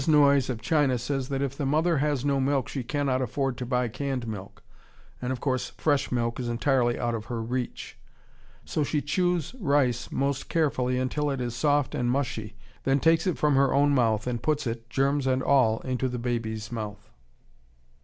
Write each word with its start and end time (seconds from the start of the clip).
Noyes 0.07 0.49
of 0.49 0.61
China 0.63 0.97
says 0.97 1.29
that 1.29 1.43
if 1.43 1.55
the 1.55 1.63
mother 1.63 1.99
has 1.99 2.25
no 2.25 2.39
milk 2.39 2.67
she 2.67 2.81
cannot 2.81 3.21
afford 3.21 3.55
to 3.57 3.67
buy 3.67 3.87
canned 3.87 4.27
milk, 4.27 4.63
and 5.21 5.31
of 5.31 5.39
course 5.39 5.69
fresh 5.77 6.11
milk 6.11 6.39
is 6.39 6.49
entirely 6.49 6.97
out 6.97 7.13
of 7.13 7.25
her 7.25 7.39
reach. 7.39 7.99
So 8.65 8.83
she 8.83 9.03
chews 9.03 9.53
rice 9.59 10.11
most 10.11 10.49
carefully 10.49 10.97
until 10.97 11.29
it 11.29 11.39
is 11.39 11.55
soft 11.55 11.93
and 11.93 12.09
mushy, 12.09 12.55
then 12.83 12.99
takes 12.99 13.27
it 13.27 13.37
from 13.37 13.53
her 13.55 13.75
own 13.75 13.91
mouth 13.93 14.25
and 14.25 14.41
puts 14.41 14.65
it, 14.65 14.89
germs 14.89 15.27
and 15.27 15.43
all, 15.43 15.81
into 15.81 16.09
the 16.09 16.17
baby's 16.17 16.71
mouth. 16.71 17.11